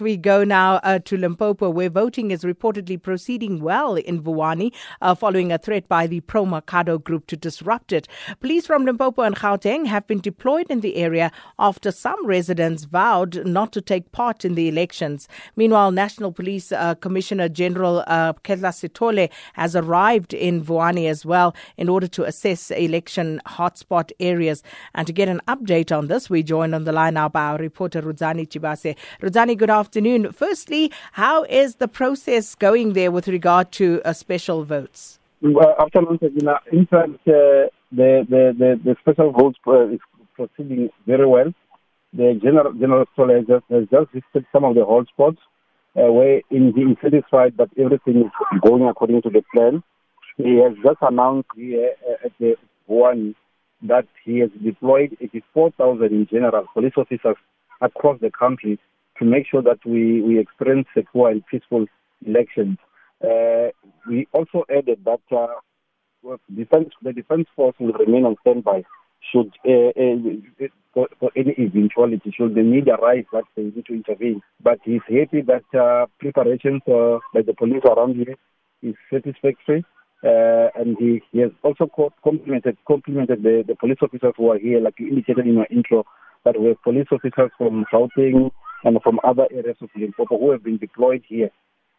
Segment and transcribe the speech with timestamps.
[0.00, 5.14] We go now uh, to Limpopo, where voting is reportedly proceeding well in Vuwani uh,
[5.14, 8.06] following a threat by the pro Makhado group to disrupt it.
[8.40, 13.44] Police from Limpopo and Gauteng have been deployed in the area after some residents vowed
[13.44, 15.26] not to take part in the elections.
[15.56, 21.56] Meanwhile, National Police uh, Commissioner General uh, Khehla Sitole has arrived in Vuwani as well
[21.76, 24.62] in order to assess election hotspot areas.
[24.94, 27.58] And to get an update on this, we join on the line now by our
[27.58, 28.96] reporter Rudzani Chibase.
[29.20, 30.32] Rudzani, good afternoon afternoon.
[30.32, 35.18] Firstly, how is the process going there with regard to uh, special votes?
[35.40, 36.60] Well, afternoon, Sabina.
[36.70, 40.00] In fact, uh, the, the, the, the, special votes uh, is
[40.36, 41.54] proceeding very well.
[42.12, 45.38] The General General Sitole has, has just visited some of the hotspots
[45.96, 49.82] uh, where in, is satisfied that everything is going according to the plan.
[50.36, 53.34] He has just announced here uh, at the one
[53.84, 57.36] that he has deployed 84,000 in general police officers
[57.80, 58.78] across the country
[59.18, 61.86] to make sure that we, we experience secure and peaceful
[62.26, 62.78] elections.
[63.22, 63.68] Uh,
[64.08, 68.82] we also added that uh, defense, the defense force will remain on standby
[69.32, 73.94] should uh, uh, for, for, any eventuality, should the need arise that they need to
[73.94, 74.40] intervene.
[74.62, 78.36] But he's happy that uh, preparations uh, by the police around here
[78.82, 79.84] is satisfactory.
[80.24, 81.88] Uh, and he, he has also
[82.24, 86.04] complimented complimented the, the police officers who are here, like you indicated in your intro,
[86.44, 88.50] that we have police officers from Gauteng,
[88.84, 91.50] and from other areas of Limpopo who have been deployed here.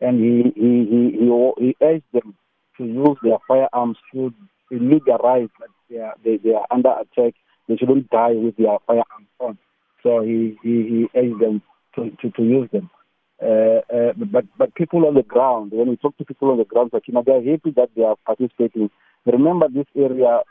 [0.01, 2.35] And he, he, he, he, he urged them
[2.77, 4.33] to use their firearms should
[4.71, 7.33] the need arise that they are, they, they are under attack.
[7.67, 9.57] They shouldn't die with their firearms on.
[10.03, 11.61] So he, he, he urged them
[11.95, 12.89] to, to, to use them.
[13.41, 16.65] Uh, uh, but but people on the ground, when we talk to people on the
[16.65, 18.89] ground, know, they're happy that they are participating.
[19.25, 20.41] Remember, this area,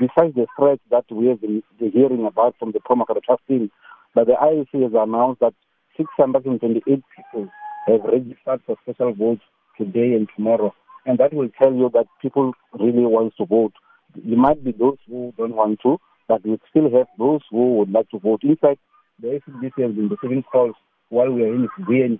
[0.00, 3.70] besides the threat that we have been hearing about from the Pro Makhado Trust team,
[4.14, 5.52] but the IEC has announced that
[5.98, 7.48] 628 people
[7.86, 9.42] have registered for special votes
[9.76, 10.74] today and tomorrow.
[11.06, 13.72] And that will tell you that people really want to vote.
[14.14, 15.98] There might be those who don't want to,
[16.28, 18.42] but we still have those who would like to vote.
[18.42, 18.80] In fact,
[19.20, 20.74] the SBC has been receiving calls
[21.08, 21.68] while we are in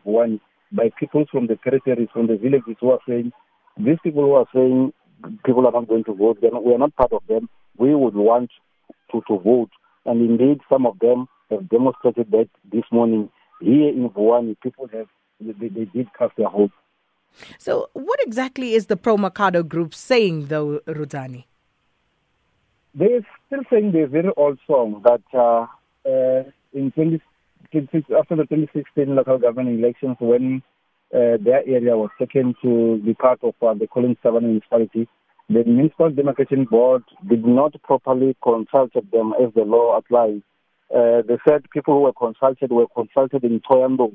[0.05, 0.41] Vuwani
[0.73, 3.33] by people from the territories, from the villages who are saying,
[3.77, 4.93] these people who are saying
[5.45, 7.49] people are not going to vote, not, we are not part of them.
[7.77, 8.51] We would want
[9.13, 9.71] to, to vote.
[10.05, 13.31] And indeed, some of them have demonstrated that this morning
[13.61, 15.07] here in Vuwani, people have
[15.41, 16.73] they, they did cast their hope.
[17.59, 21.45] So, what exactly is the Pro Makhado group saying, though, Rudzani?
[22.95, 25.67] They're still saying the very old song that uh,
[26.09, 27.21] uh, in 20,
[28.19, 30.63] after the 2016 local government elections, when
[31.15, 35.09] uh, their area was taken to be part of uh, the Collins Chabane municipality,
[35.49, 40.41] the Municipal Demarcation Board did not properly consult them as the law applies.
[40.95, 44.13] Uh, they said people who were consulted were consulted in Thohoyandou.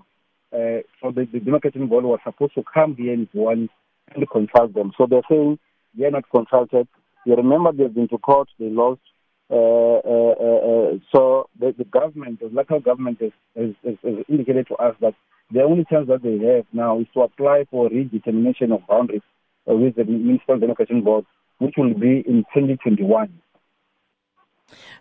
[0.52, 3.70] Uh, so the, the demarcation board was supposed to come here in one
[4.16, 4.92] and consult them.
[4.98, 5.60] So they're saying
[5.96, 6.88] they're not consulted.
[7.26, 9.02] You remember they've been to court, they lost.
[9.50, 14.68] Uh, uh, uh, uh so the, the, government, the local government has, has, has, indicated
[14.68, 15.14] to us that
[15.52, 19.22] the only chance that they have now is to apply for redetermination of boundaries
[19.66, 21.26] with the Municipal Demarcation Board,
[21.60, 23.42] which will be in 2021.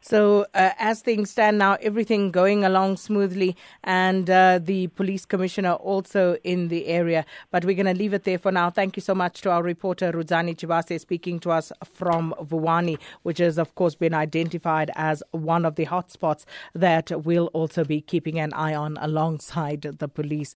[0.00, 5.75] So, uh, as things stand now, everything going along smoothly, and uh, the police commissioner
[5.75, 7.25] also in the area.
[7.50, 8.71] But we're going to leave it there for now.
[8.71, 13.38] Thank you so much to our reporter Rudzani Chibase speaking to us from Vuwani, which
[13.38, 16.44] has, of course, been identified as one of the hotspots
[16.75, 20.50] that we'll also be keeping an eye on alongside the police.